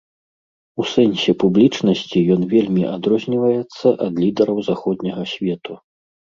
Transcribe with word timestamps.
У 0.83 0.85
сэнсе 0.93 1.31
публічнасці 1.43 2.19
ён 2.37 2.41
вельмі 2.55 2.83
адрозніваецца 2.95 3.87
ад 4.09 4.13
лідараў 4.27 4.57
заходняга 4.73 5.23
свету. 5.37 5.73